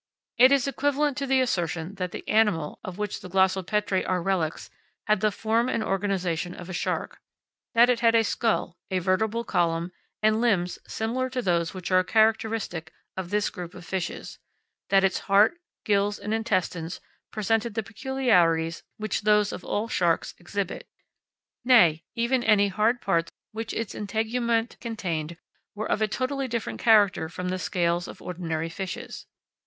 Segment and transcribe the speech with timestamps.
[0.39, 4.71] It is equivalent to the assertion that the animal of which the glossopetrae are relics
[5.05, 7.21] had the form and organisation of a shark;
[7.75, 9.91] that it had a skull, a vertebral column,
[10.23, 14.39] and limbs similar to those which are characteristic of this group of fishes;
[14.89, 16.99] that its heart, gills, and intestines
[17.31, 20.87] presented the peculiarities which those of all sharks exhibit;
[21.63, 25.37] nay, even that any hard parts which its integument contained
[25.75, 29.27] were of a totally different character from the scales of ordinary fishes.